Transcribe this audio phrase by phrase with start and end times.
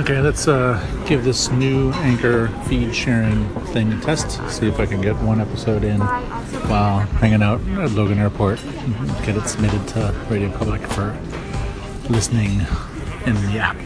[0.00, 4.40] Okay, let's uh, give this new Anchor feed sharing thing a test.
[4.50, 8.62] See if I can get one episode in while hanging out at Logan Airport.
[9.26, 11.14] Get it submitted to RadioPublic for
[12.10, 12.66] listening
[13.26, 13.76] in the app.